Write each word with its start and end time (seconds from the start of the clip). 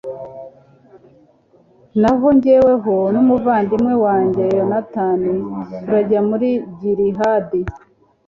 naho 2.01 2.27
jyewe 2.43 2.71
n'umuvandimwe 3.13 3.93
wanjye 4.05 4.43
yonatani, 4.57 5.31
turajya 5.83 6.19
muri 6.29 6.49
gilihadi 6.79 7.61